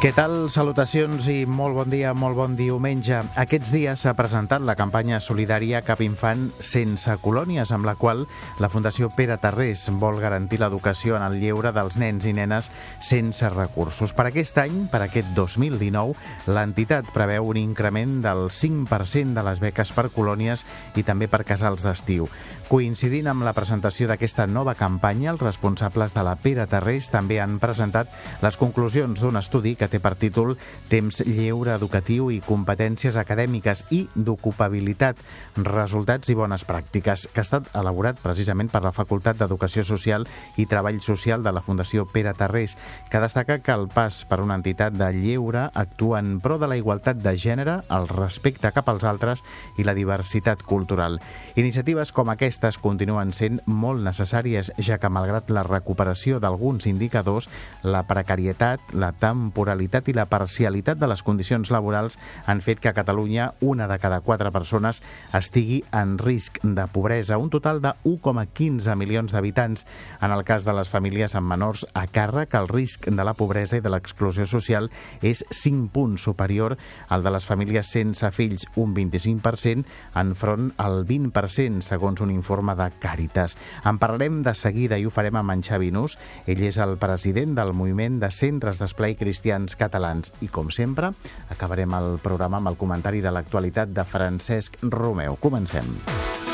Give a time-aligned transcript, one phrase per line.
[0.00, 0.46] Què tal?
[0.48, 3.18] Salutacions i molt bon dia, molt bon diumenge.
[3.36, 8.22] Aquests dies s'ha presentat la campanya solidària Cap Infant sense colònies, amb la qual
[8.64, 12.70] la Fundació Pere Tarrés vol garantir l'educació en el lleure dels nens i nenes
[13.04, 14.14] sense recursos.
[14.16, 16.16] Per aquest any, per aquest 2019,
[16.48, 20.64] l'entitat preveu un increment del 5% de les beques per colònies
[20.96, 22.24] i també per casals d'estiu.
[22.70, 27.56] Coincidint amb la presentació d'aquesta nova campanya, els responsables de la Pere Tarrés també han
[27.58, 28.12] presentat
[28.44, 30.52] les conclusions d'un estudi que té per títol
[30.86, 35.18] Temps lleure educatiu i competències acadèmiques i d'ocupabilitat,
[35.66, 40.68] resultats i bones pràctiques, que ha estat elaborat precisament per la Facultat d'Educació Social i
[40.70, 42.76] Treball Social de la Fundació Pere Tarrés,
[43.10, 46.78] que destaca que el pas per una entitat de lleure actua en pro de la
[46.78, 49.42] igualtat de gènere, el respecte cap als altres
[49.74, 51.18] i la diversitat cultural.
[51.58, 57.46] Iniciatives com aquesta aquestes continuen sent molt necessàries, ja que malgrat la recuperació d'alguns indicadors,
[57.80, 62.92] la precarietat, la temporalitat i la parcialitat de les condicions laborals han fet que a
[62.92, 65.00] Catalunya una de cada quatre persones
[65.32, 69.86] estigui en risc de pobresa, un total de 1,15 milions d'habitants.
[70.20, 73.80] En el cas de les famílies amb menors a càrrec, el risc de la pobresa
[73.80, 74.90] i de l'exclusió social
[75.22, 76.76] és 5 punts superior
[77.08, 79.88] al de les famílies sense fills, un 25%,
[80.20, 83.56] enfront al 20%, segons un informe informe de Càritas.
[83.86, 86.18] En parlarem de seguida i ho farem amb en Xavi Nus.
[86.50, 90.34] Ell és el president del moviment de centres d'esplai cristians catalans.
[90.42, 91.14] I, com sempre,
[91.54, 95.38] acabarem el programa amb el comentari de l'actualitat de Francesc Romeu.
[95.38, 96.49] Comencem.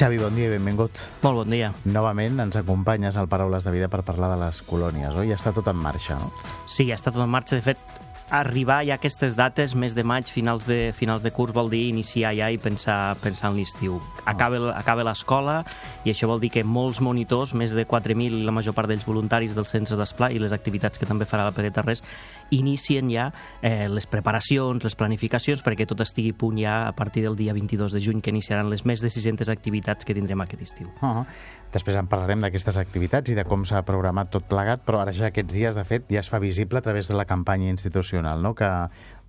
[0.00, 0.96] Xavi, bon dia i benvingut.
[1.20, 1.66] Molt bon dia.
[1.92, 5.28] Novament ens acompanyes al Paraules de Vida per parlar de les colònies, oi?
[5.28, 6.30] Ja està tot en marxa, no?
[6.64, 7.58] Sí, ja està tot en marxa.
[7.58, 7.82] De fet,
[8.30, 11.82] arribar ja a aquestes dates, mes de maig, finals de, finals de curs, vol dir
[11.88, 13.98] iniciar ja i pensar, pensar en l'estiu.
[14.24, 15.60] Acaba, acaba l'escola
[16.04, 19.54] i això vol dir que molts monitors, més de 4.000, la major part d'ells voluntaris
[19.58, 22.04] del centre d'esplà i les activitats que també farà la Pere Tarrés,
[22.54, 23.30] inicien ja
[23.62, 27.92] eh, les preparacions, les planificacions, perquè tot estigui punt ja a partir del dia 22
[27.92, 30.88] de juny, que iniciaran les més de 600 activitats que tindrem aquest estiu.
[31.00, 31.26] Uh -huh.
[31.70, 35.28] Després en parlarem d'aquestes activitats i de com s'ha programat tot plegat, però ara ja
[35.30, 38.54] aquests dies, de fet, ja es fa visible a través de la campanya institucional, no?
[38.58, 38.70] que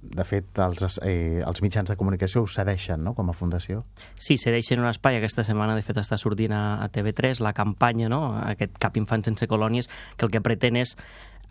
[0.01, 3.83] de fet, els, eh, els mitjans de comunicació ho cedeixen, no?, com a fundació.
[4.17, 5.19] Sí, cedeixen un espai.
[5.19, 9.23] Aquesta setmana, de fet, està sortint a, a TV3 la campanya, no?, aquest Cap Infant
[9.29, 10.95] sense colònies, que el que pretén és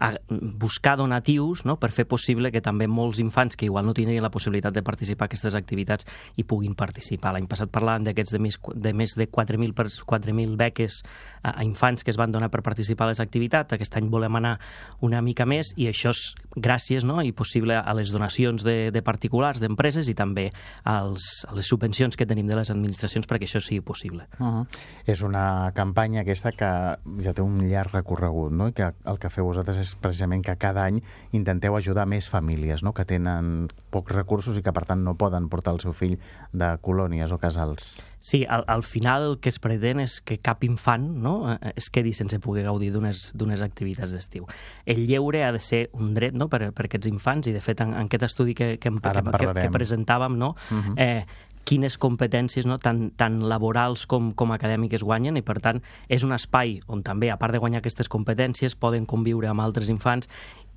[0.01, 1.77] a buscar donatius no?
[1.77, 5.27] per fer possible que també molts infants que igual no tindrien la possibilitat de participar
[5.27, 7.35] a aquestes activitats hi puguin participar.
[7.37, 9.77] L'any passat parlàvem d'aquests de més de, més de 4.000
[10.09, 11.03] 4.000 beques
[11.43, 13.77] a, a infants que es van donar per participar a les activitats.
[13.77, 14.57] Aquest any volem anar
[15.05, 16.23] una mica més i això és
[16.57, 17.21] gràcies no?
[17.23, 20.49] i possible a les donacions de, de particulars, d'empreses i també
[20.89, 24.27] als, a les subvencions que tenim de les administracions perquè això sigui possible.
[24.39, 24.67] Uh -huh.
[25.07, 28.69] És una campanya aquesta que ja té un llarg recorregut no?
[28.69, 31.01] i que el que feu vosaltres és precisament que cada any
[31.33, 32.93] intenteu ajudar més famílies no?
[32.95, 36.17] que tenen pocs recursos i que per tant no poden portar el seu fill
[36.53, 37.99] de colònies o casals.
[38.21, 41.89] Sí, al, al final el que es pretén és que cap infant no, eh, es
[41.91, 44.47] quedi sense poder gaudir d'unes activitats d'estiu.
[44.85, 47.81] El lleure ha de ser un dret no, per, per aquests infants i de fet
[47.81, 50.91] en, en aquest estudi que, que, que, que, que presentàvem no, uh mhm.
[50.91, 51.01] -huh.
[51.01, 56.25] eh, quines competències no, tant, tant laborals com, com acadèmiques guanyen i, per tant, és
[56.27, 60.31] un espai on també, a part de guanyar aquestes competències, poden conviure amb altres infants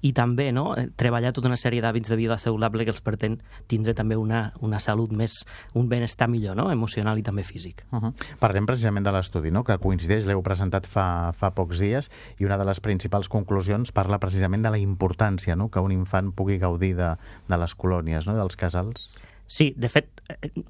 [0.04, 3.40] i també no, eh, treballar tota una sèrie d'hàbits de vida saludable que els pretén
[3.72, 5.40] tindre també una, una salut més,
[5.80, 6.70] un benestar millor, no?
[6.72, 7.86] emocional i també físic.
[7.92, 8.14] Uh -huh.
[8.40, 9.64] Parlem precisament de l'estudi, no?
[9.64, 14.20] que coincideix, l'heu presentat fa, fa pocs dies, i una de les principals conclusions parla
[14.20, 15.70] precisament de la importància no?
[15.70, 17.16] que un infant pugui gaudir de,
[17.48, 18.36] de les colònies, no?
[18.36, 19.22] dels casals.
[19.48, 20.08] Sí, de fet,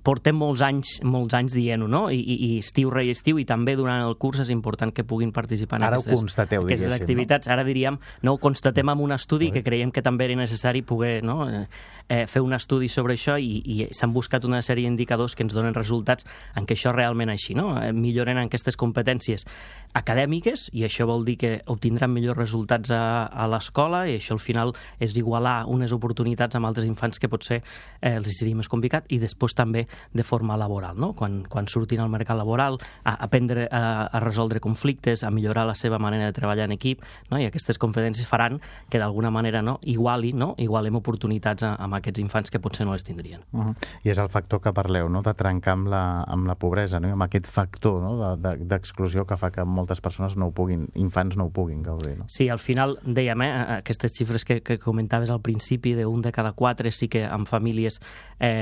[0.04, 2.08] portem molts anys, molts anys dient-ho, no?
[2.12, 5.32] I, i, I estiu, rei, estiu, i també durant el curs és important que puguin
[5.32, 7.48] participar en Ara aquestes, constateu, aquestes activitats.
[7.48, 7.54] No?
[7.54, 11.22] Ara diríem, no ho constatem amb un estudi que creiem que també era necessari poder
[11.24, 11.46] no?
[11.48, 11.68] eh,
[12.10, 15.54] eh, fer un estudi sobre això i, i s'han buscat una sèrie d'indicadors que ens
[15.54, 16.26] donen resultats
[16.58, 17.76] en què això realment així, no?
[17.80, 19.46] Eh, milloren aquestes competències
[19.94, 24.44] acadèmiques i això vol dir que obtindran millors resultats a, a l'escola i això al
[24.44, 29.08] final és igualar unes oportunitats amb altres infants que potser eh, els seria més complicat,
[29.14, 31.14] i després també de forma laboral, no?
[31.18, 35.76] quan, quan surtin al mercat laboral, a aprendre a, a resoldre conflictes, a millorar la
[35.76, 37.40] seva manera de treballar en equip, no?
[37.40, 39.80] i aquestes conferències faran que d'alguna manera no?
[39.84, 40.54] iguali, no?
[40.58, 43.44] igualem oportunitats a, amb aquests infants que potser no les tindrien.
[43.52, 43.76] Uh -huh.
[44.04, 45.22] I és el factor que parleu, no?
[45.22, 47.08] de trencar amb la, amb la pobresa, no?
[47.08, 48.38] I amb aquest factor no?
[48.38, 51.84] d'exclusió de, de, que fa que moltes persones no ho puguin, infants no ho puguin
[51.84, 52.18] gaudir.
[52.18, 52.26] No?
[52.28, 56.54] Sí, al final dèiem, eh, aquestes xifres que, que comentaves al principi, d'un de cada
[56.54, 58.00] quatre sí que amb famílies
[58.40, 58.53] eh,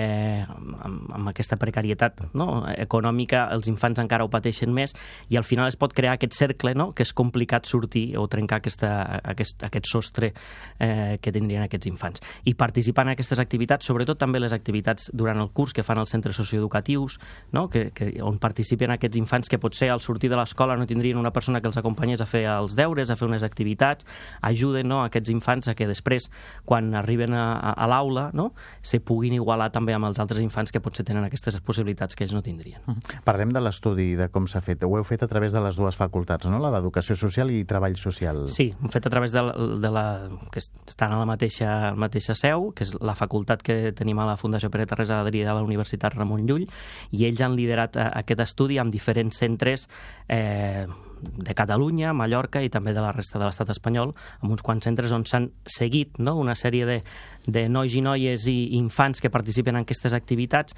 [0.48, 2.64] amb, amb aquesta precarietat no?
[2.72, 4.94] econòmica, els infants encara ho pateixen més,
[5.30, 6.92] i al final es pot crear aquest cercle, no?
[6.96, 8.92] que és complicat sortir o trencar aquesta,
[9.34, 12.24] aquest, aquest sostre eh, que tindrien aquests infants.
[12.46, 16.14] I participar en aquestes activitats, sobretot també les activitats durant el curs que fan els
[16.14, 17.18] centres socioeducatius,
[17.52, 17.68] no?
[17.70, 21.34] que, que, on participen aquests infants que potser al sortir de l'escola no tindrien una
[21.34, 24.06] persona que els acompanyés a fer els deures, a fer unes activitats,
[24.42, 26.30] ajuden no, aquests infants a que després,
[26.66, 28.52] quan arriben a, a, a l'aula, no,
[28.86, 32.36] se puguin igualar també amb els altres infants que potser tenen aquestes possibilitats que ells
[32.36, 32.82] no tindrien.
[33.28, 34.84] Parlem de l'estudi, de com s'ha fet.
[34.86, 36.60] Ho heu fet a través de les dues facultats, no?
[36.62, 38.46] la d'Educació Social i Treball Social.
[38.52, 40.06] Sí, ho hem fet a través de la, de la
[40.54, 44.28] que estan a la mateixa, la mateixa seu, que és la facultat que tenim a
[44.30, 46.68] la Fundació Pere Terresa d'Adri de la Universitat Ramon Llull,
[47.12, 49.88] i ells han liderat eh, aquest estudi amb diferents centres
[50.28, 50.86] eh,
[51.22, 55.14] de Catalunya, Mallorca i també de la resta de l'estat espanyol, amb uns quants centres
[55.16, 56.36] on s'han seguit no?
[56.40, 57.00] una sèrie de,
[57.48, 60.76] de nois i noies i infants que participen en aquestes activitats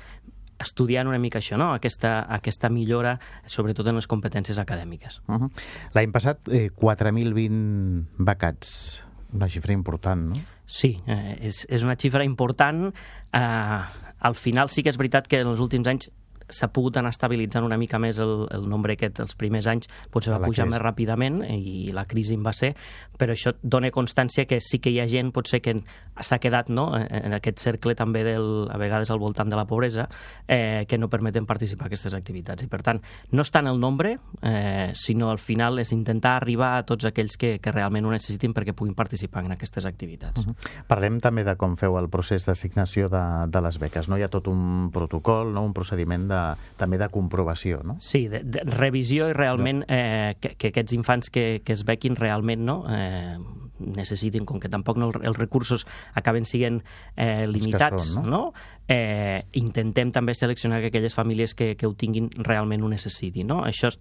[0.64, 1.72] estudiant una mica això, no?
[1.74, 3.18] aquesta, aquesta millora,
[3.50, 5.22] sobretot en les competències acadèmiques.
[5.28, 5.50] Uh -huh.
[5.94, 9.04] L'any passat, eh, 4.020 becats,
[9.34, 10.36] una xifra important, no?
[10.66, 12.94] Sí, eh, és, és una xifra important.
[13.34, 13.82] Eh,
[14.20, 16.10] al final sí que és veritat que en els últims anys
[16.54, 20.34] s'ha pogut anar estabilitzant una mica més el, el nombre aquest els primers anys, potser
[20.34, 22.74] va pujar més ràpidament i la crisi en va ser,
[23.18, 25.76] però això dona constància que sí que hi ha gent potser que
[26.22, 30.08] s'ha quedat no, en aquest cercle també del, a vegades al voltant de la pobresa
[30.48, 33.02] eh, que no permeten participar en aquestes activitats i per tant
[33.32, 37.38] no està en el nombre eh, sinó al final és intentar arribar a tots aquells
[37.40, 40.42] que, que realment ho necessitin perquè puguin participar en aquestes activitats.
[40.42, 40.86] Uh -huh.
[40.88, 44.18] Parlem també de com feu el procés d'assignació de, de les beques, no?
[44.18, 45.64] Hi ha tot un protocol, no?
[45.64, 46.43] un procediment de,
[46.80, 47.98] també de comprovació, no?
[48.04, 52.18] Sí, de, de revisió i realment eh, que, que aquests infants que, que es bequin
[52.20, 53.38] realment no, eh,
[53.80, 56.82] necessitin, com que tampoc no, els recursos acaben sent
[57.16, 58.30] eh, limitats, són, no?
[58.30, 58.42] no?
[58.84, 63.48] Eh, intentem també seleccionar aquelles famílies que, que ho tinguin realment ho necessitin.
[63.50, 63.62] No?
[63.66, 63.98] Això es,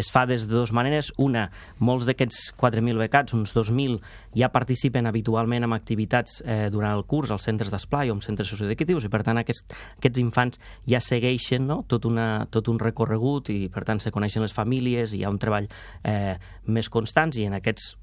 [0.00, 1.12] es fa des de dues maneres.
[1.22, 1.46] Una,
[1.78, 4.00] molts d'aquests 4.000 becats, uns 2.000,
[4.34, 8.50] ja participen habitualment en activitats eh, durant el curs als centres d'esplai o en centres
[8.50, 11.82] socioeducatius i per tant aquest, aquests infants ja segueixen no?
[11.88, 15.32] tot, una, tot un recorregut i per tant se coneixen les famílies i hi ha
[15.32, 15.70] un treball
[16.02, 16.34] eh,
[16.66, 17.94] més constants i en aquests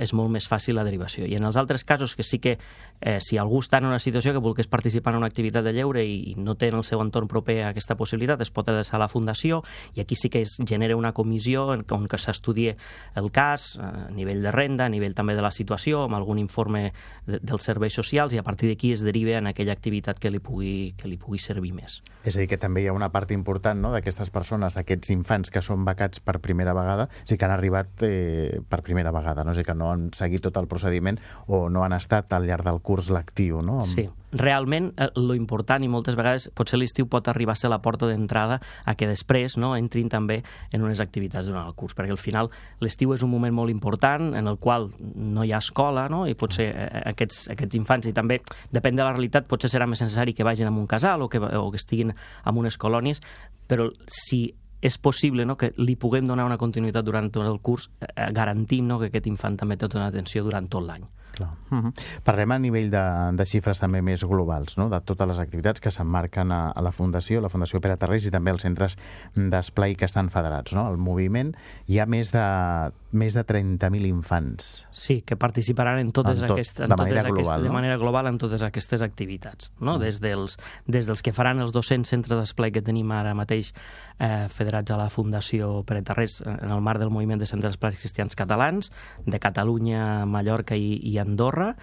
[0.00, 1.26] és molt més fàcil la derivació.
[1.28, 2.56] I en els altres casos que sí que
[3.00, 6.04] eh, si algú està en una situació que volgués participar en una activitat de lleure
[6.04, 9.10] i, no té en el seu entorn proper aquesta possibilitat, es pot adreçar a la
[9.12, 9.62] Fundació
[9.94, 12.76] i aquí sí que es genera una comissió on que s'estudie
[13.18, 16.40] el cas eh, a nivell de renda, a nivell també de la situació, amb algun
[16.40, 16.88] informe
[17.26, 20.40] de, dels serveis socials i a partir d'aquí es deriva en aquella activitat que li
[20.40, 22.00] pugui, que li pugui servir més.
[22.24, 25.52] És a dir, que també hi ha una part important no, d'aquestes persones, aquests infants
[25.52, 29.57] que són becats per primera vegada, sí que han arribat eh, per primera vegada, no?
[29.58, 32.80] És que no han seguit tot el procediment o no han estat al llarg del
[32.84, 33.82] curs lectiu, no?
[33.88, 37.80] Sí, realment eh, lo important i moltes vegades potser l'estiu pot arribar a ser la
[37.84, 42.12] porta d'entrada a que després no, entrin també en unes activitats durant el curs, perquè
[42.12, 42.52] al final
[42.84, 46.26] l'estiu és un moment molt important en el qual no hi ha escola no?
[46.28, 48.40] i potser eh, aquests, aquests infants, i també
[48.74, 51.40] depèn de la realitat, potser serà més necessari que vagin a un casal o que,
[51.40, 53.22] o que estiguin en unes colònies,
[53.68, 54.48] però si
[54.80, 58.86] és possible no, que li puguem donar una continuïtat durant tot el curs, eh, garantim
[58.86, 61.06] no, que aquest infant també té tota una atenció durant tot l'any.
[61.40, 61.92] Uh -huh.
[62.24, 64.88] Parlem a nivell de, de xifres també més globals, no?
[64.88, 68.30] de totes les activitats que s'emmarquen a, a la Fundació, la Fundació Pere Tarrés i
[68.30, 68.98] també els centres
[69.34, 70.72] d'esplai que estan federats.
[70.72, 70.88] No?
[70.90, 71.54] El moviment
[71.86, 74.86] hi ha més de, més de 30.000 infants.
[74.92, 77.68] Sí, que participaran en totes, en tot, aquestes, en de, totes manera global, no?
[77.68, 79.72] de manera global en totes aquestes activitats.
[79.80, 79.96] No?
[79.96, 80.02] -huh.
[80.02, 83.72] des, dels, des dels que faran els 200 centres d'esplai que tenim ara mateix
[84.18, 87.92] eh, federats a la Fundació Pere Tarrés en el marc del moviment de centres d'esplai
[87.92, 88.92] cristians catalans,
[89.24, 91.76] de Catalunya, Mallorca i, i Andorra,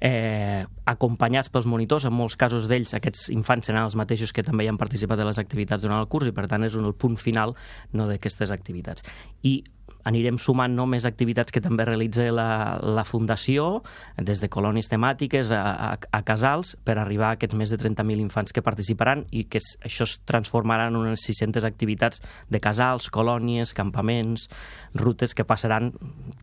[0.00, 4.66] eh, acompanyats pels monitors, en molts casos d'ells aquests infants seran els mateixos que també
[4.66, 6.94] hi han participat de les activitats durant el curs i per tant és un, el
[6.94, 7.56] punt final
[7.92, 9.06] no, d'aquestes activitats.
[9.42, 9.62] I
[10.06, 13.82] anirem sumant no, més activitats que també realitza la, la Fundació,
[14.22, 18.22] des de colònies temàtiques a, a, a casals, per arribar a aquests més de 30.000
[18.22, 22.22] infants que participaran i que això es transformarà en unes 600 activitats
[22.52, 24.46] de casals, colònies, campaments,
[24.96, 25.92] rutes que passaran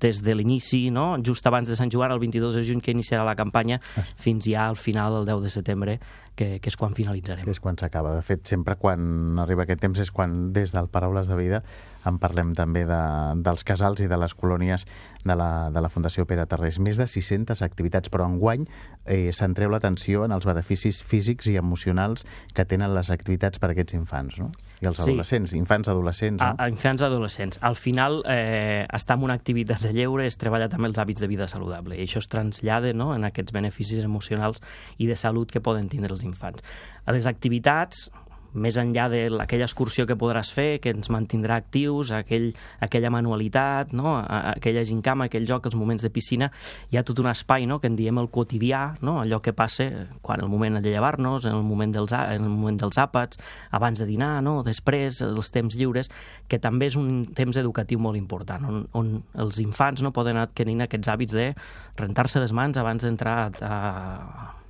[0.03, 1.15] des de l'inici, no?
[1.23, 4.05] just abans de Sant Joan, el 22 de juny, que iniciarà la campanya, ah.
[4.19, 5.97] fins ja al final, el 10 de setembre,
[6.35, 7.45] que, que és quan finalitzarem.
[7.45, 8.15] Que és quan s'acaba.
[8.17, 11.63] De fet, sempre quan arriba aquest temps és quan, des del Paraules de Vida,
[12.09, 13.01] en parlem també de,
[13.45, 14.85] dels casals i de les colònies
[15.23, 16.79] de la, de la Fundació Pere Tarrés.
[16.83, 18.65] Més de 600 activitats, però enguany
[19.05, 23.75] eh, centreu l'atenció en els beneficis físics i emocionals que tenen les activitats per a
[23.75, 24.51] aquests infants, no?
[24.83, 25.07] I els sí.
[25.07, 26.49] adolescents, infants adolescents, no?
[26.51, 27.59] A, a infants adolescents.
[27.63, 31.29] Al final, eh, estar en una activitat de lleure és treballar també els hàbits de
[31.31, 34.59] vida saludable, i això es trasllada no, en aquests beneficis emocionals
[34.97, 36.63] i de salut que poden tindre els infants.
[37.05, 38.09] A les activitats,
[38.53, 42.51] més enllà de aquella excursió que podràs fer, que ens mantindrà actius, aquell,
[42.83, 44.15] aquella manualitat, no?
[44.19, 46.49] aquella gincama, aquell joc, els moments de piscina,
[46.91, 47.79] hi ha tot un espai no?
[47.81, 49.19] que en diem el quotidià, no?
[49.21, 49.89] allò que passa
[50.21, 53.39] quan el moment de llevar-nos, en el moment dels, en el moment dels àpats,
[53.71, 54.61] abans de dinar, no?
[54.65, 56.11] després, els temps lliures,
[56.47, 60.73] que també és un temps educatiu molt important, on, on els infants no poden adquirir
[60.83, 61.51] aquests hàbits de
[61.99, 64.62] rentar-se les mans abans d'entrar a, a,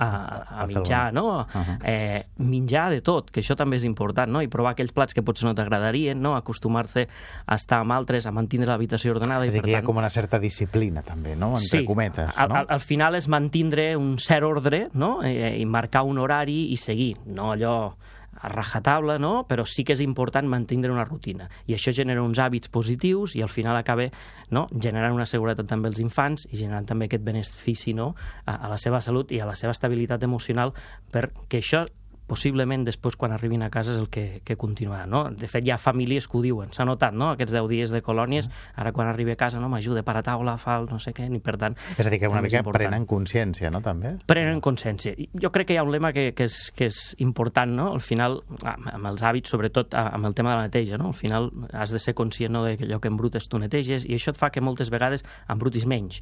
[0.00, 1.40] a menjar, no?
[1.40, 1.78] Uh -huh.
[1.84, 4.42] eh, menjar de tot, que això també és important, no?
[4.42, 6.34] I provar aquells plats que potser no t'agradarien, no?
[6.36, 7.08] Acostumar-se
[7.46, 9.44] a estar amb altres, a mantenir l'habitació ordenada.
[9.44, 11.50] És i, per que hi ha com una certa disciplina, també, no?
[11.50, 12.42] Entre sí, cometes, no?
[12.42, 15.22] Al, al, al final és mantindre un cert ordre, no?
[15.22, 17.94] Eh, I marcar un horari i seguir, no allò
[18.40, 19.44] a rajatabla, no?
[19.48, 21.48] però sí que és important mantenir una rutina.
[21.66, 24.08] I això genera uns hàbits positius i al final acaba
[24.50, 24.66] no?
[24.72, 28.14] generant una seguretat també als infants i generant també aquest benefici no?
[28.46, 30.72] a, a la seva salut i a la seva estabilitat emocional
[31.12, 31.84] perquè això
[32.30, 35.24] possiblement després quan arribin a casa és el que, que continuarà, no?
[35.34, 38.00] De fet, hi ha famílies que ho diuen, s'ha notat, no?, aquests 10 dies de
[38.06, 41.12] colònies, ara quan arribi a casa, no, m'ajuda per a taula, fa el no sé
[41.16, 41.76] què, ni per tant...
[41.96, 44.14] És a dir, que una mica prenen consciència, no?, també?
[44.30, 45.16] Prenen consciència.
[45.42, 48.04] Jo crec que hi ha un lema que, que, és, que és important, no?, al
[48.04, 51.94] final, amb els hàbits, sobretot amb el tema de la neteja, no?, al final has
[51.94, 54.52] de ser conscient no, de que allò que embrutes tu neteges, i això et fa
[54.54, 56.20] que moltes vegades embrutis menys,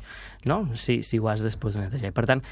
[0.49, 2.15] no?, si, si ho has després de netejar.
[2.17, 2.45] Per tant,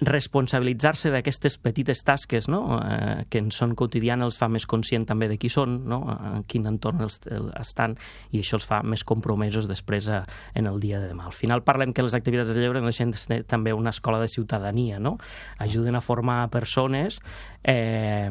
[0.00, 5.28] responsabilitzar-se d'aquestes petites tasques, no?, eh, que en són quotidianes els fa més conscient també
[5.30, 6.00] de qui són, no?
[6.34, 7.96] en quin entorn els, el, estan,
[8.32, 10.24] i això els fa més compromesos després a,
[10.54, 11.28] en el dia de demà.
[11.28, 14.98] Al final parlem que les activitats de lleure deixen de també una escola de ciutadania,
[15.02, 15.16] no?
[15.58, 17.20] Ajuden a formar persones
[17.62, 18.30] eh,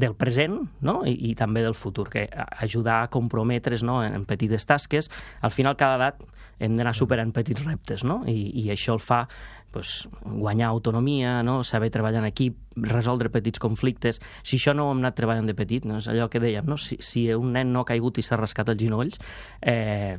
[0.00, 1.00] del present no?
[1.06, 4.00] I, i també del futur, que ajudar a comprometre's no?
[4.04, 5.10] en, en petites tasques.
[5.40, 6.24] Al final, cada edat
[6.60, 8.20] hem d'anar superant petits reptes, no?
[8.28, 9.22] I, i això el fa
[9.70, 11.62] pues, guanyar autonomia, no?
[11.64, 14.20] saber treballar en equip, resoldre petits conflictes.
[14.42, 16.00] Si això no ho hem anat treballant de petit, no?
[16.00, 16.76] és allò que dèiem, no?
[16.80, 19.20] si, si un nen no ha caigut i s'ha rascat els ginolls,
[19.62, 20.18] eh,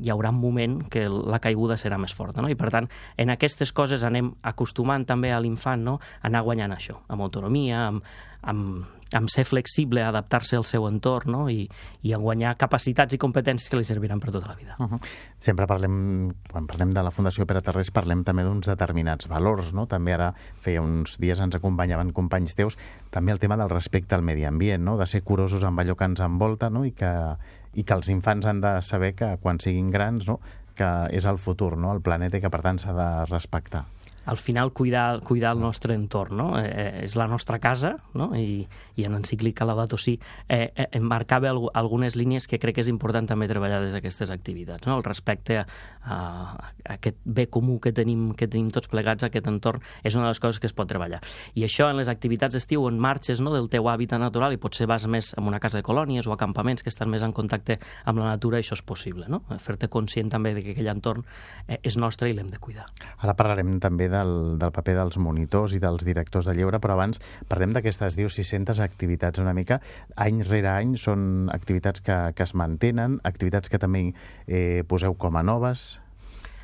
[0.00, 2.42] hi haurà un moment que la caiguda serà més forta.
[2.42, 2.50] No?
[2.50, 5.98] I, per tant, en aquestes coses anem acostumant també a l'infant no?
[5.98, 8.10] a anar guanyant això, amb autonomia, amb,
[8.42, 11.44] amb amb ser flexible, adaptar-se al seu entorn no?
[11.50, 11.64] I,
[12.06, 14.76] i a guanyar capacitats i competències que li serviran per tota la vida.
[14.78, 15.00] Uh -huh.
[15.38, 19.86] Sempre parlem, quan parlem de la Fundació Pere Terrés, parlem també d'uns determinats valors, no?
[19.86, 22.78] També ara feia uns dies ens acompanyaven companys teus,
[23.10, 24.96] també el tema del respecte al medi ambient, no?
[24.96, 26.84] De ser curosos amb allò que ens envolta, no?
[26.84, 27.36] I que,
[27.74, 30.40] i que els infants han de saber que quan siguin grans, no?
[30.74, 31.92] que és el futur, no?
[31.92, 33.84] el planeta i que per tant s'ha de respectar
[34.26, 36.48] al final cuidar, cuidar el nostre entorn, no?
[36.58, 38.30] Eh, eh, és la nostra casa, no?
[38.36, 42.84] I, i en encíclica Laudato Si eh, eh, marcava alg algunes línies que crec que
[42.84, 44.98] és important també treballar des d'aquestes activitats, no?
[44.98, 45.64] El respecte a,
[46.04, 50.28] a, a aquest bé comú que tenim, que tenim tots plegats, aquest entorn, és una
[50.28, 51.22] de les coses que es pot treballar.
[51.54, 54.88] I això en les activitats d'estiu on marxes no, del teu hàbitat natural i potser
[54.90, 58.20] vas més a una casa de colònies o acampaments que estan més en contacte amb
[58.20, 59.42] la natura, això és possible, no?
[59.58, 61.24] Fer-te conscient també de que aquell entorn
[61.66, 62.86] eh, és nostre i l'hem de cuidar.
[63.18, 67.22] Ara parlarem també del, del paper dels monitors i dels directors de lleure, però abans
[67.48, 69.80] parlem d'aquestes, diu, 600 activitats una mica.
[70.20, 74.10] Any rere any són activitats que, que es mantenen, activitats que també
[74.46, 75.92] eh, poseu com a noves.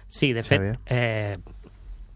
[0.06, 1.34] Sí, de fet, eh,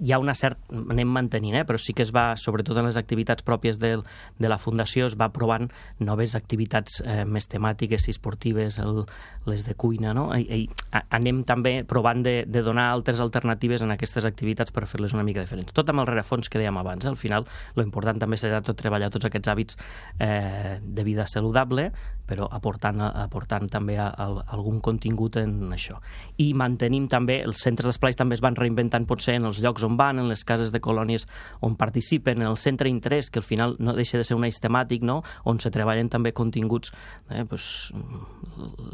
[0.01, 0.59] hi ha una cert...
[0.71, 1.65] anem mantenint, eh?
[1.69, 3.93] però sí que es va, sobretot en les activitats pròpies de,
[4.39, 5.69] de la Fundació, es va provant
[6.01, 9.03] noves activitats eh, més temàtiques i esportives, el,
[9.51, 10.29] les de cuina, no?
[10.37, 15.15] I, i anem també provant de, de donar altres alternatives en aquestes activitats per fer-les
[15.17, 15.75] una mica diferents.
[15.77, 17.13] Tot amb el rerefons que dèiem abans, eh?
[17.13, 19.79] al final lo important també serà tot treballar tots aquests hàbits
[20.19, 21.91] eh, de vida saludable,
[22.31, 25.99] però aportant, aportant també a, a, algun contingut en això.
[26.39, 29.99] I mantenim també, els centres d'esplais també es van reinventant potser en els llocs on
[29.99, 31.27] van, en les cases de colònies
[31.67, 34.61] on participen, en el centre d'interès, que al final no deixa de ser un eix
[34.63, 35.21] temàtic, no?
[35.45, 36.95] on se treballen també continguts,
[37.31, 37.91] eh, pues,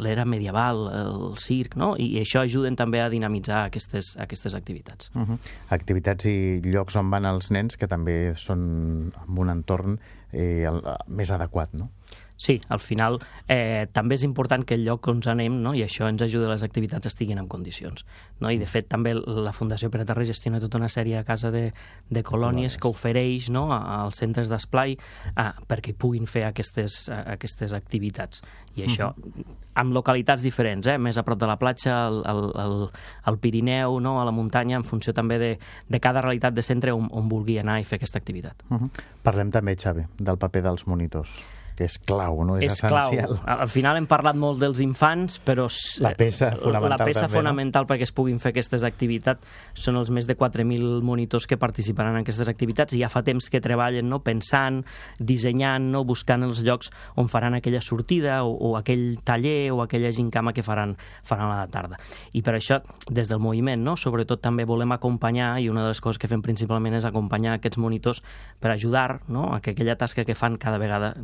[0.02, 1.94] l'era medieval, el circ, no?
[2.00, 5.10] I, i això ajuden també a dinamitzar aquestes, aquestes activitats.
[5.14, 5.38] Uh -huh.
[5.70, 9.98] Activitats i llocs on van els nens que també són en un entorn
[10.32, 11.90] eh, el, més adequat, no?
[12.36, 15.72] Sí, al final eh, també és important que el lloc on anem, no?
[15.74, 18.04] i això ens ajuda a les activitats estiguin en condicions.
[18.40, 18.50] No?
[18.52, 21.70] I de fet també la Fundació Pere Terré gestiona tota una sèrie de casa de,
[22.10, 23.70] de colònies que ofereix no?
[23.72, 24.98] als centres d'esplai
[25.34, 28.44] ah, perquè puguin fer aquestes, aquestes activitats.
[28.76, 29.44] I això -huh.
[29.74, 30.98] amb localitats diferents, eh?
[30.98, 32.90] més a prop de la platja, al, al, al,
[33.22, 34.20] al Pirineu, no?
[34.20, 37.58] a la muntanya, en funció també de, de cada realitat de centre on, on vulgui
[37.58, 38.62] anar i fer aquesta activitat.
[38.68, 38.90] Uh -huh.
[39.22, 42.56] Parlem també, Xavi, del paper dels monitors que és clau, no?
[42.56, 43.36] És, és essencial.
[43.36, 43.58] Clau.
[43.66, 45.66] Al final hem parlat molt dels infants, però
[46.02, 47.90] la peça fonamental, la peça també, fonamental no?
[47.90, 52.24] perquè es puguin fer aquestes activitats són els més de 4.000 monitors que participaran en
[52.24, 54.22] aquestes activitats i ja fa temps que treballen no?
[54.24, 54.82] pensant,
[55.18, 56.04] dissenyant, no?
[56.08, 56.90] buscant els llocs
[57.20, 61.60] on faran aquella sortida o, o aquell taller o aquella gincama que faran, faran a
[61.60, 62.00] la tarda.
[62.32, 62.80] I per això,
[63.10, 63.96] des del moviment, no?
[64.00, 67.80] sobretot també volem acompanyar, i una de les coses que fem principalment és acompanyar aquests
[67.82, 68.22] monitors
[68.60, 69.50] per ajudar no?
[69.54, 71.14] a que aquella tasca que fan cada vegada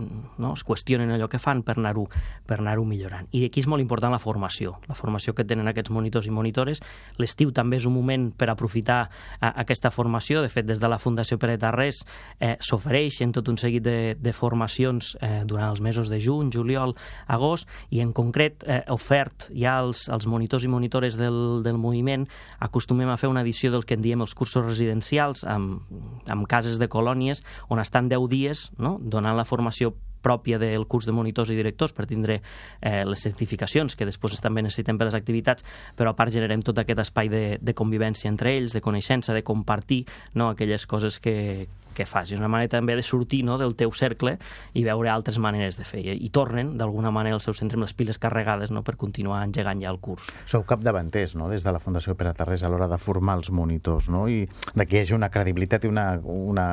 [0.43, 0.53] no?
[0.59, 2.09] es qüestionen allò que fan per anar-ho
[2.47, 3.29] per anar millorant.
[3.31, 6.83] I aquí és molt important la formació, la formació que tenen aquests monitors i monitores.
[7.21, 9.01] L'estiu també és un moment per aprofitar
[9.39, 10.43] a, aquesta formació.
[10.43, 12.03] De fet, des de la Fundació Pere Tarrés
[12.41, 16.95] eh, s'ofereixen tot un seguit de, de formacions eh, durant els mesos de juny, juliol,
[17.29, 22.27] agost, i en concret eh, ofert ja als, als monitors i monitores del, del moviment
[22.61, 25.83] acostumem a fer una edició del que en diem els cursos residencials amb,
[26.31, 28.99] amb cases de colònies on estan 10 dies no?
[29.01, 32.41] donant la formació pròpia del curs de monitors i directors per tindre
[32.81, 35.67] eh, les certificacions que després també necessitem per les activitats,
[35.99, 39.45] però a part generem tot aquest espai de, de convivència entre ells, de coneixença, de
[39.45, 42.33] compartir no, aquelles coses que, que fas.
[42.33, 44.37] És una manera també de sortir no, del teu cercle
[44.79, 46.03] i veure altres maneres de fer.
[46.13, 49.83] I, tornen, d'alguna manera, al seu centre amb les piles carregades no, per continuar engegant
[49.83, 50.31] ja el curs.
[50.51, 54.09] Sou capdavanters, no?, des de la Fundació Pere Tarrés a l'hora de formar els monitors,
[54.13, 56.09] no?, i de que hi hagi una credibilitat i una...
[56.23, 56.67] una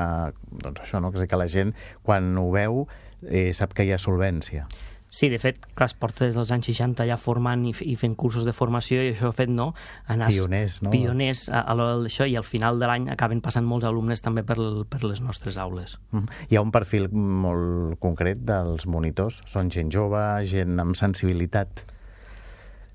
[0.49, 2.83] doncs això, no?, que la gent, quan ho veu,
[3.27, 4.67] eh, sap que hi ha solvència.
[5.09, 8.13] Sí, de fet, clar, es porta des dels anys 60 ja formant i, i fent
[8.13, 9.71] cursos de formació i això ha fet, no?
[10.05, 10.91] Anar pioners, no?
[10.93, 14.45] Pioners a, a l'hora d'això i al final de l'any acaben passant molts alumnes també
[14.45, 15.97] per, per les nostres aules.
[16.13, 16.41] Mm.
[16.51, 19.41] Hi ha un perfil molt concret dels monitors?
[19.49, 21.87] Són gent jove, gent amb sensibilitat?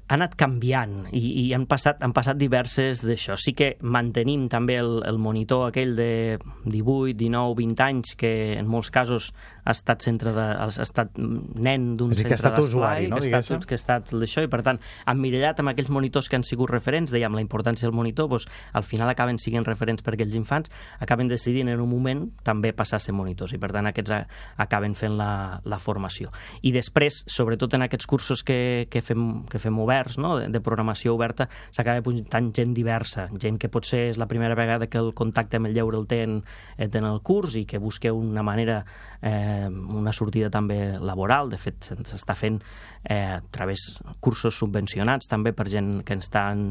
[0.04, 3.38] Ha anat canviant i, i han, passat, han passat diverses d'això.
[3.40, 8.68] Sí que mantenim també el, el monitor aquell de 18, 19, 20 anys que en
[8.68, 9.30] molts casos
[9.64, 13.78] ha estat centre de, ha estat nen d'un centre d'esplai, no, que, ha estat, que
[13.78, 17.38] ha estat d'això i per tant emmirallat amb aquells monitors que han sigut referents, dèiem
[17.38, 18.44] la importància del monitor, doncs,
[18.76, 23.00] al final acaben siguent referents per aquells infants, acaben decidint en un moment també passar
[23.00, 24.20] a ser monitors i per tant aquests a,
[24.66, 26.28] acaben fent la, la formació.
[26.60, 30.36] I després, sobretot en aquests cursos que, que, fem, que fem obert, oberts, no?
[30.38, 34.88] de, de programació oberta, s'acaba apuntant gent diversa, gent que potser és la primera vegada
[34.90, 36.40] que el contacte amb el lleure el té en,
[36.76, 38.82] eh, en el curs i que busca una manera,
[39.22, 42.60] eh, una sortida també laboral, de fet s'està fent
[43.04, 46.68] eh, a través cursos subvencionats també per gent que està en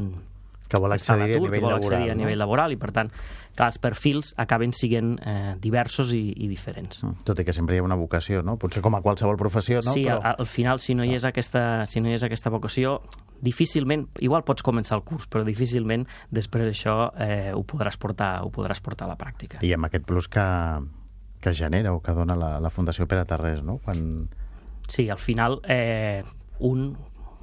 [0.64, 1.82] que vol accedir a nivell que vol laboral.
[1.84, 2.12] Accedir no?
[2.14, 3.10] a nivell laboral i, per tant,
[3.54, 7.02] que els perfils acaben siguent eh, diversos i, i diferents.
[7.04, 7.24] Mm.
[7.28, 8.56] Tot i que sempre hi ha una vocació, no?
[8.60, 9.94] Potser com a qualsevol professió, no?
[9.94, 10.18] Sí, Però...
[10.18, 12.98] al, al final, si no, hi és aquesta, si no hi és aquesta vocació,
[13.44, 18.50] difícilment, igual pots començar el curs, però difícilment després d'això eh, ho, podràs portar, ho
[18.54, 19.62] podràs portar a la pràctica.
[19.62, 20.46] I amb aquest plus que,
[21.44, 23.78] que genera o que dona la, la Fundació Pere Tarrés, no?
[23.84, 24.26] Quan...
[24.88, 26.24] Sí, al final eh,
[26.58, 26.90] un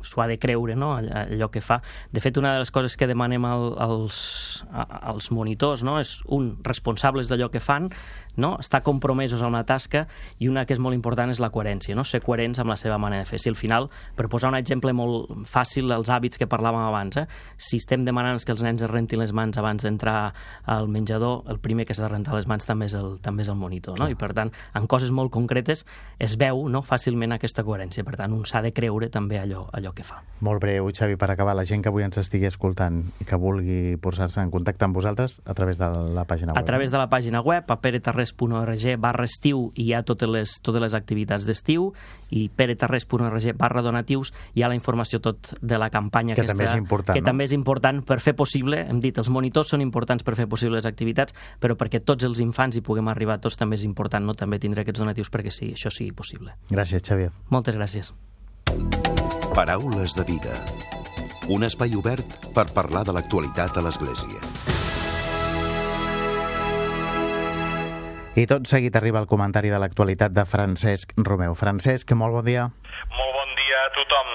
[0.07, 1.81] s'ho ha de creure, no?, allò que fa.
[2.11, 4.17] De fet, una de les coses que demanem al, als,
[4.73, 5.97] als monitors no?
[6.01, 7.89] és, un, responsables d'allò que fan,
[8.35, 8.57] no?
[8.59, 10.07] estar compromesos a una tasca,
[10.39, 12.05] i una que és molt important és la coherència, no?
[12.07, 13.39] ser coherents amb la seva manera de fer.
[13.41, 17.25] Si al final, per posar un exemple molt fàcil, els hàbits que parlàvem abans, eh?
[17.57, 20.33] si estem demanant que els nens es rentin les mans abans d'entrar
[20.65, 23.51] al menjador, el primer que s'ha de rentar les mans també és el, també és
[23.51, 24.09] el monitor, no?
[24.09, 25.85] i per tant, en coses molt concretes
[26.19, 26.81] es veu no?
[26.85, 30.21] fàcilment aquesta coherència, per tant, un s'ha de creure també allò, allò que fa.
[30.41, 33.97] Molt breu, Xavi, per acabar, la gent que avui ens estigui escoltant i que vulgui
[34.01, 36.61] posar-se en contacte amb vosaltres a través de la pàgina web.
[36.61, 37.77] A través de la pàgina web, a
[38.21, 41.91] peretarres.org barra estiu hi ha totes les, totes les activitats d'estiu
[42.31, 46.75] i peretarres.org barra donatius hi ha la informació tot de la campanya que, també és
[46.77, 47.25] important, que no?
[47.25, 50.77] també és important per fer possible, hem dit, els monitors són importants per fer possible
[50.77, 54.35] les activitats, però perquè tots els infants hi puguem arribar tots també és important no
[54.37, 56.55] també tindre aquests donatius perquè sí, això sigui possible.
[56.71, 57.31] Gràcies, Xavier.
[57.49, 58.13] Moltes gràcies.
[59.55, 60.61] Paraules de vida.
[61.51, 64.70] Un espai obert per parlar de l'actualitat a l'Església.
[68.31, 71.51] I tot seguit arriba el comentari de l'actualitat de Francesc Romeu.
[71.51, 72.63] Francesc, molt bon dia.
[73.11, 74.29] Molt bon dia a tothom.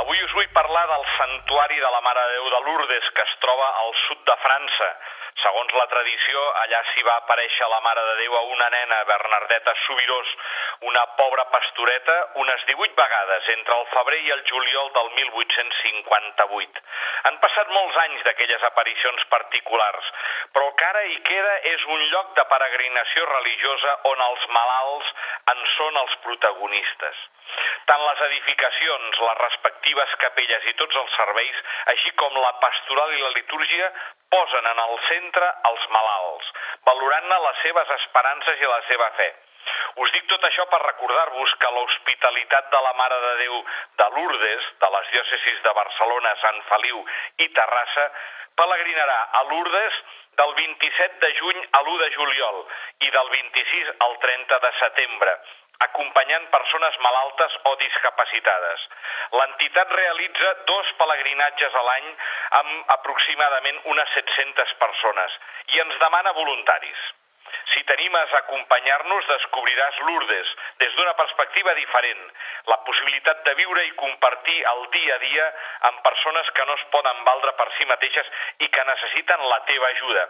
[0.00, 3.34] Avui us vull parlar del santuari de la Mare de Déu de Lourdes, que es
[3.44, 4.88] troba al sud de França.
[5.42, 9.74] Segons la tradició, allà s'hi va aparèixer la Mare de Déu a una nena, Bernardeta
[9.84, 10.30] Subirós,
[10.90, 16.84] una pobra pastoreta, unes 18 vegades entre el febrer i el juliol del 1858.
[17.30, 20.14] Han passat molts anys d'aquelles aparicions particulars,
[20.54, 25.14] però el que ara hi queda és un lloc de peregrinació religiosa on els malalts
[25.54, 27.30] en són els protagonistes.
[27.88, 31.58] Tant les edificacions, les respectives capelles i tots els serveis,
[31.92, 33.90] així com la pastoral i la litúrgia,
[34.34, 36.52] posen en el centre els malalts,
[36.84, 39.28] valorant-ne les seves esperances i la seva fe.
[40.02, 43.60] Us dic tot això per recordar-vos que l'hospitalitat de la Mare de Déu
[44.00, 47.00] de Lourdes, de les diòcesis de Barcelona, Sant Feliu
[47.38, 48.06] i Terrassa,
[48.58, 50.00] pelegrinarà a Lourdes
[50.36, 52.64] del 27 de juny a l'1 de juliol
[53.06, 55.38] i del 26 al 30 de setembre,
[55.86, 58.86] acompanyant persones malaltes o discapacitades.
[59.38, 62.08] L'entitat realitza dos pelegrinatges a l'any
[62.60, 65.38] amb aproximadament unes 700 persones
[65.74, 67.10] i ens demana voluntaris.
[67.72, 70.50] Si t'animes a acompanyar-nos, descobriràs Lourdes
[70.82, 72.22] des d'una perspectiva diferent,
[72.72, 75.46] la possibilitat de viure i compartir el dia a dia
[75.90, 78.30] amb persones que no es poden valdre per si mateixes
[78.66, 80.24] i que necessiten la teva ajuda,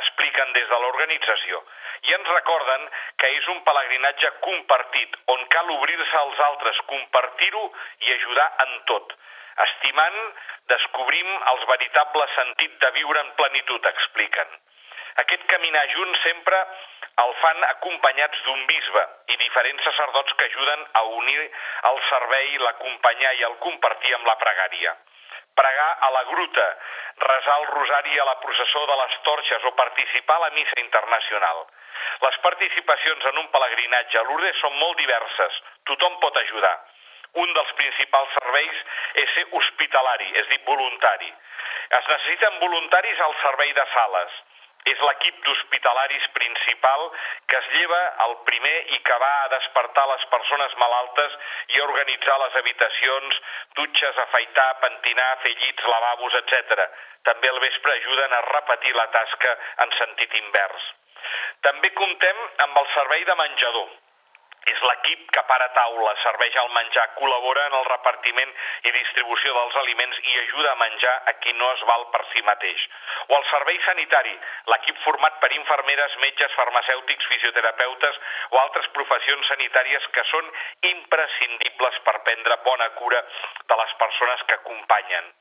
[0.00, 1.62] expliquen des de l'organització.
[2.08, 2.88] I ens recorden
[3.20, 7.64] que és un pelegrinatge compartit, on cal obrir-se als altres, compartir-ho
[8.06, 9.16] i ajudar en tot.
[9.64, 10.18] Estimant,
[10.72, 14.58] descobrim els veritables sentit de viure en plenitud, expliquen.
[15.22, 16.58] Aquest caminar junts sempre
[17.22, 19.02] el fan acompanyats d'un bisbe
[19.32, 21.44] i diferents sacerdots que ajuden a unir
[21.90, 24.92] el servei, l'acompanyar i el compartir amb la pregària.
[25.56, 26.66] Pregar a la gruta,
[27.22, 31.62] resar el rosari a la processó de les torxes o participar a la missa internacional.
[32.24, 35.62] Les participacions en un pelegrinatge a Lourdes són molt diverses.
[35.92, 36.74] Tothom pot ajudar.
[37.40, 38.84] Un dels principals serveis
[39.24, 41.32] és ser hospitalari, és dir, voluntari.
[42.00, 44.36] Es necessiten voluntaris al servei de sales
[44.92, 47.06] és l'equip d'hospitalaris principal
[47.50, 51.36] que es lleva el primer i que va a despertar les persones malaltes
[51.74, 53.40] i a organitzar les habitacions,
[53.80, 56.86] dutxes, afaitar, pentinar, fer llits, lavabos, etc.
[57.30, 60.90] També al vespre ajuden a repetir la tasca en sentit invers.
[61.66, 63.88] També comptem amb el servei de menjador,
[64.72, 68.52] és l'equip que para taula, serveix el menjar, col·labora en el repartiment
[68.88, 72.42] i distribució dels aliments i ajuda a menjar a qui no es val per si
[72.48, 72.82] mateix.
[73.28, 74.34] O el servei sanitari,
[74.72, 80.52] l'equip format per infermeres, metges, farmacèutics, fisioterapeutes o altres professions sanitàries que són
[80.92, 83.24] imprescindibles per prendre bona cura
[83.70, 85.34] de les persones que acompanyen.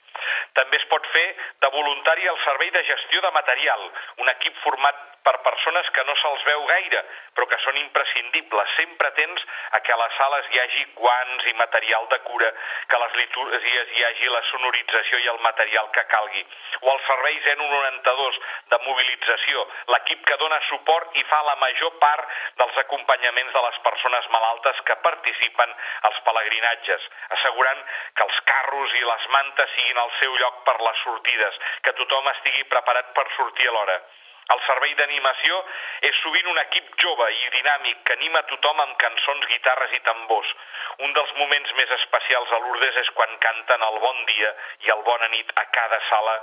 [0.55, 1.25] També es pot fer
[1.63, 3.81] de voluntari al servei de gestió de material,
[4.23, 7.01] un equip format per persones que no se'ls veu gaire,
[7.35, 8.75] però que són imprescindibles.
[8.77, 12.51] Sempre tens a que a les sales hi hagi guants i material de cura,
[12.89, 16.43] que a les litúrgies hi hagi la sonorització i el material que calgui.
[16.81, 18.39] O el servei 092
[18.73, 23.79] de mobilització, l'equip que dona suport i fa la major part dels acompanyaments de les
[23.87, 25.73] persones malaltes que participen
[26.09, 27.81] als pelegrinatges, assegurant
[28.15, 32.31] que els carros i les mantes siguin al seu lloc per les sortides, que tothom
[32.35, 33.99] estigui preparat per sortir a l'hora.
[34.53, 35.55] El servei d'animació
[36.09, 40.51] és sovint un equip jove i dinàmic que anima tothom amb cançons, guitarres i tambors.
[41.07, 44.51] Un dels moments més especials a Lourdes és quan canten el bon dia
[44.85, 46.37] i el bona nit a cada sala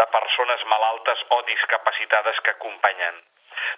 [0.00, 3.22] de persones malaltes o discapacitades que acompanyen.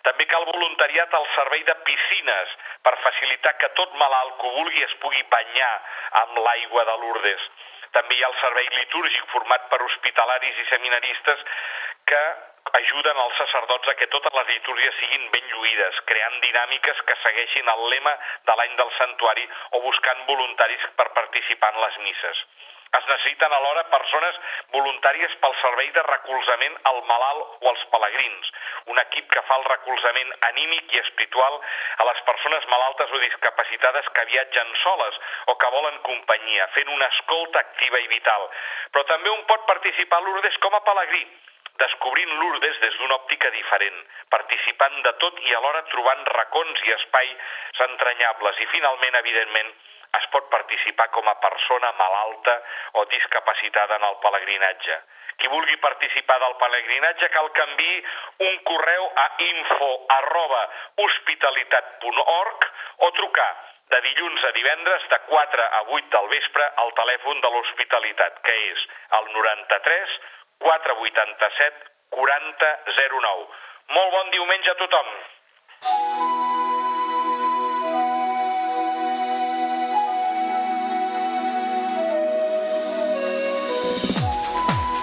[0.08, 4.98] També cal voluntariat al servei de piscines per facilitar que tot malalt que vulgui es
[5.04, 5.72] pugui banyar
[6.24, 7.48] amb l'aigua de Lourdes.
[7.92, 11.44] També hi ha el servei litúrgic format per hospitalaris i seminaristes
[12.08, 12.22] que
[12.80, 17.68] ajuden els sacerdots a que totes les litúrgies siguin ben lluïdes, creant dinàmiques que segueixin
[17.74, 18.14] el lema
[18.46, 19.48] de l'any del santuari
[19.78, 22.46] o buscant voluntaris per participar en les misses.
[22.96, 24.36] Es necessiten alhora persones
[24.72, 28.52] voluntàries pel servei de recolzament al malalt o als pelegrins,
[28.92, 31.58] un equip que fa el recolzament anímic i espiritual
[31.98, 35.18] a les persones malaltes o discapacitades que viatgen soles
[35.52, 38.48] o que volen companyia, fent una escolta activa i vital.
[38.94, 41.26] Però també un pot participar a l'Urdes com a pelegrí,
[41.80, 43.98] descobrint Lourdes des d'una òptica diferent,
[44.30, 49.74] participant de tot i alhora trobant racons i espais entranyables i finalment, evidentment,
[50.16, 52.56] es pot participar com a persona malalta
[53.00, 54.98] o discapacitada en el pelegrinatge.
[55.36, 57.96] Qui vulgui participar del pelegrinatge cal enviï
[58.48, 60.62] un correu a info arroba
[61.04, 62.68] hospitalitat.org
[63.04, 63.50] o trucar
[63.92, 68.56] de dilluns a divendres de 4 a 8 del vespre al telèfon de l'Hospitalitat, que
[68.72, 68.88] és
[69.20, 70.16] el 93
[70.64, 73.46] 487 4009.
[73.96, 75.14] Molt bon diumenge a tothom!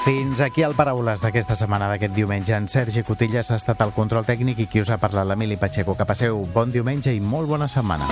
[0.04, 2.52] Fins aquí el Paraules d'aquesta setmana d'aquest diumenge.
[2.58, 5.96] En Sergi Cotillas ha estat el control tècnic i qui us ha parlat l'Emili Pacheco.
[5.96, 8.12] Que passeu bon diumenge i molt bona setmana.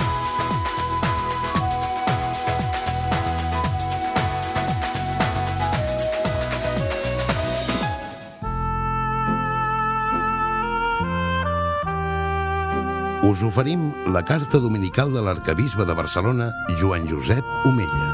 [13.32, 18.08] Us oferim la carta dominical de l'arcabisbe de Barcelona, Joan Josep Omella.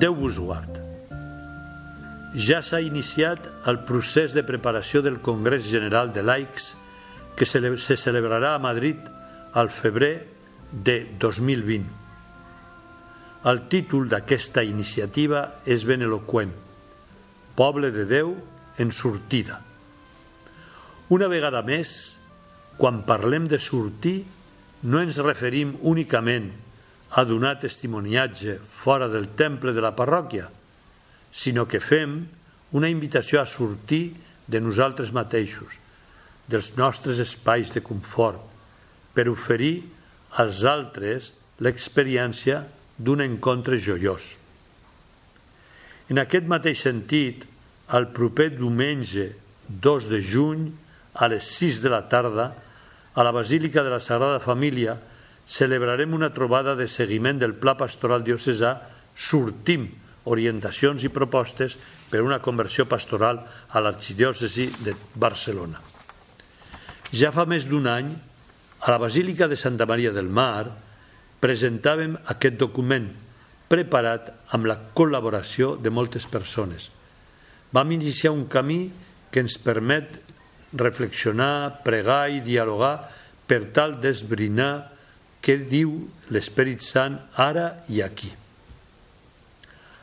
[0.00, 0.78] Déu vos guard.
[2.32, 6.70] Ja s'ha iniciat el procés de preparació del Congrés General de Laics
[7.36, 7.60] que se
[8.00, 8.96] celebrarà a Madrid
[9.52, 10.14] al febrer
[10.72, 11.84] de 2020.
[13.52, 16.56] El títol d'aquesta iniciativa és ben eloquent.
[17.60, 18.32] Poble de Déu
[18.78, 19.60] en sortida.
[21.12, 22.16] Una vegada més,
[22.78, 24.22] quan parlem de sortir,
[24.82, 26.48] no ens referim únicament
[27.12, 30.48] a donar testimoniatge fora del temple de la parròquia,
[31.32, 32.22] sinó que fem
[32.72, 34.14] una invitació a sortir
[34.48, 35.76] de nosaltres mateixos,
[36.48, 38.40] dels nostres espais de confort,
[39.12, 39.84] per oferir
[40.40, 41.30] als altres
[41.60, 42.64] l'experiència
[42.96, 44.24] d'un encontre joiós.
[46.08, 47.44] En aquest mateix sentit,
[47.92, 49.32] el proper diumenge
[49.68, 50.68] 2 de juny,
[51.14, 52.52] a les 6 de la tarda,
[53.14, 54.96] a la Basílica de la Sagrada Família,
[55.46, 58.78] celebrarem una trobada de seguiment del Pla Pastoral Diocesà
[59.12, 59.90] Sortim,
[60.24, 61.76] orientacions i propostes
[62.08, 65.82] per una conversió pastoral a l'arxidiòcesi de Barcelona.
[67.12, 68.08] Ja fa més d'un any,
[68.82, 70.70] a la Basílica de Santa Maria del Mar,
[71.42, 73.10] presentàvem aquest document
[73.68, 76.88] preparat amb la col·laboració de moltes persones.
[77.72, 78.90] Vam iniciar un camí
[79.32, 80.20] que ens permet
[80.76, 83.08] reflexionar, pregar i dialogar
[83.48, 84.88] per tal d'esbrinar
[85.42, 85.96] què diu
[86.32, 88.30] l'Esperit Sant ara i aquí.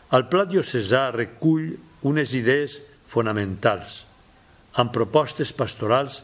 [0.09, 1.69] El pla diocesà recull
[2.09, 2.79] unes idees
[3.09, 4.03] fonamentals,
[4.81, 6.23] amb propostes pastorals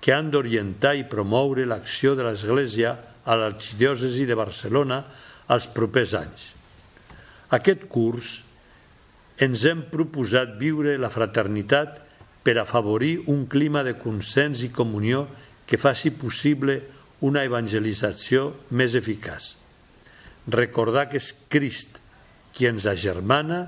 [0.00, 5.02] que han d'orientar i promoure l'acció de l'Església a l'arxidiòcesi de Barcelona
[5.50, 6.50] als propers anys.
[7.56, 8.43] Aquest curs
[9.42, 11.98] ens hem proposat viure la fraternitat
[12.44, 15.24] per afavorir un clima de consens i comunió
[15.66, 16.78] que faci possible
[17.24, 19.54] una evangelització més eficaç.
[20.52, 21.98] Recordar que és Crist
[22.54, 23.64] qui ens agermana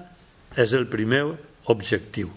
[0.55, 1.24] és el primer
[1.72, 2.31] objectiu.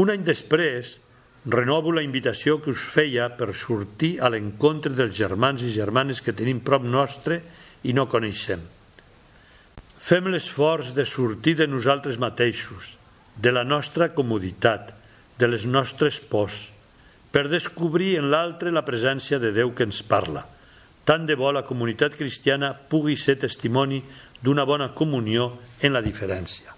[0.00, 0.96] Un any després,
[1.44, 6.34] renovo la invitació que us feia per sortir a l'encontre dels germans i germanes que
[6.34, 7.42] tenim prop nostre
[7.84, 8.62] i no coneixem.
[10.02, 12.96] Fem l'esforç de sortir de nosaltres mateixos,
[13.38, 14.90] de la nostra comoditat,
[15.38, 16.72] de les nostres pors,
[17.30, 20.42] per descobrir en l'altre la presència de Déu que ens parla.
[21.06, 24.02] Tant de bo la comunitat cristiana pugui ser testimoni
[24.42, 26.74] d'una bona comunió en la diferència.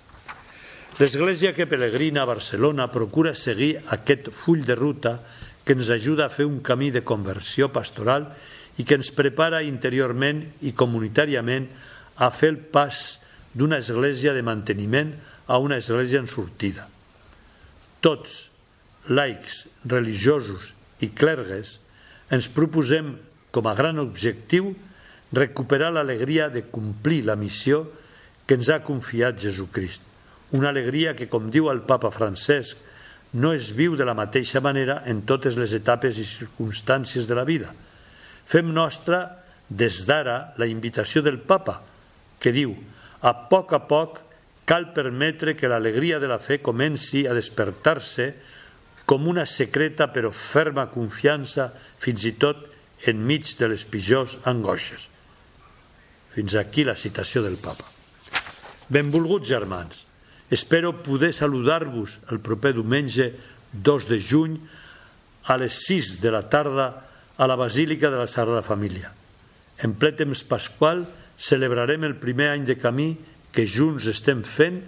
[1.00, 5.16] L'Església que peregrina a Barcelona procura seguir aquest full de ruta
[5.64, 8.28] que ens ajuda a fer un camí de conversió pastoral
[8.76, 11.72] i que ens prepara interiorment i comunitàriament
[12.16, 13.20] a fer el pas
[13.54, 15.14] d'una església de manteniment
[15.46, 16.88] a una església en sortida.
[18.04, 18.50] Tots,
[19.08, 20.72] laics, religiosos
[21.04, 21.78] i clergues,
[22.32, 23.14] ens proposem
[23.54, 24.72] com a gran objectiu
[25.34, 27.84] recuperar l'alegria de complir la missió
[28.46, 30.02] que ens ha confiat Jesucrist.
[30.54, 32.78] Una alegria que, com diu el papa Francesc,
[33.34, 37.46] no es viu de la mateixa manera en totes les etapes i circumstàncies de la
[37.48, 37.72] vida.
[38.46, 39.24] Fem nostra
[39.68, 41.80] des d'ara la invitació del papa,
[42.44, 42.76] que diu
[43.24, 44.20] a poc a poc
[44.68, 48.34] cal permetre que l'alegria de la fe comenci a despertar-se
[49.08, 52.68] com una secreta però ferma confiança fins i tot
[53.08, 55.08] enmig de les pitjors angoixes.
[56.36, 57.84] Fins aquí la citació del papa.
[58.88, 60.04] Benvolguts germans,
[60.50, 63.30] espero poder saludar-vos el proper diumenge
[63.72, 64.56] 2 de juny
[65.48, 66.88] a les 6 de la tarda
[67.36, 69.12] a la Basílica de la Sagrada Família.
[69.80, 71.04] En ple temps pasqual
[71.38, 73.14] celebrarem el primer any de camí
[73.54, 74.80] que junts estem fent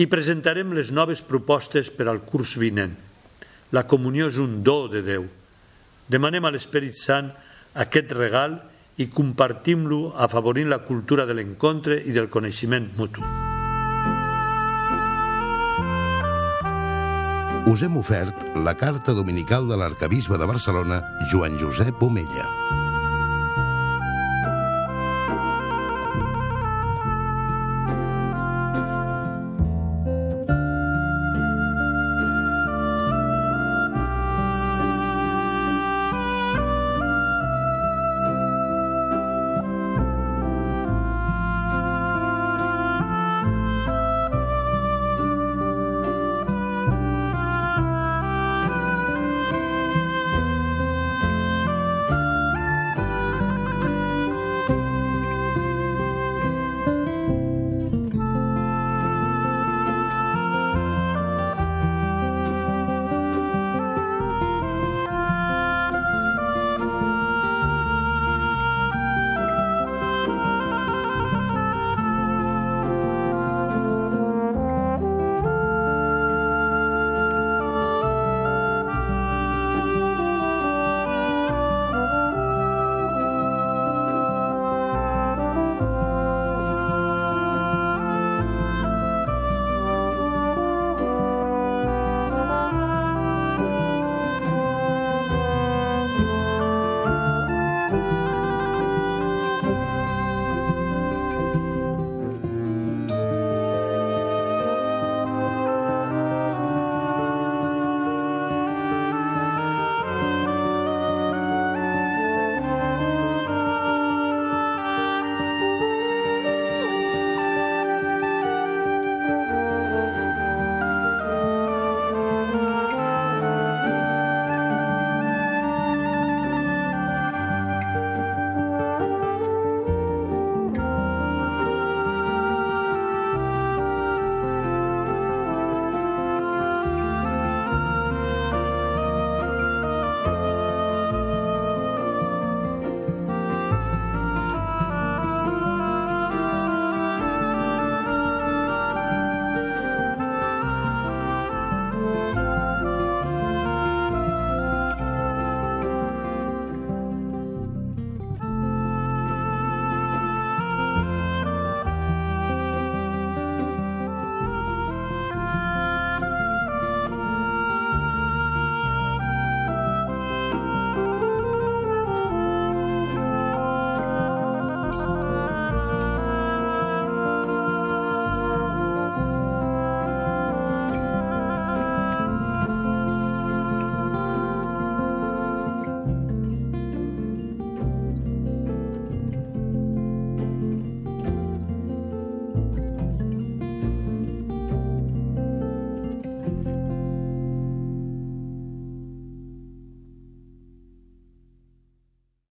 [0.00, 2.96] i presentarem les noves propostes per al curs vinent.
[3.72, 5.28] La comunió és un do de Déu.
[6.10, 7.30] Demanem a l'Esperit Sant
[7.74, 8.58] aquest regal
[9.00, 13.24] i compartim-lo afavorint la cultura de l'encontre i del coneixement mutu.
[17.70, 22.48] Us hem ofert la carta dominical de l'arcabisbe de Barcelona, Joan Josep Omella.